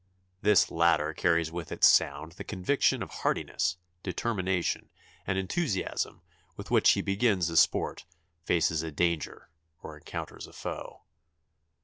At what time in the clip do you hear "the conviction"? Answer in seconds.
2.31-3.03